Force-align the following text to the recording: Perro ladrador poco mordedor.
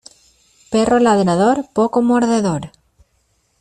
Perro 0.71 0.97
ladrador 1.07 1.57
poco 1.77 2.01
mordedor. 2.09 2.63